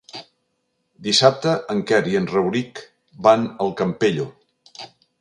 [1.07, 2.83] Dissabte en Quer i en Rauric
[3.29, 4.31] van al Campello.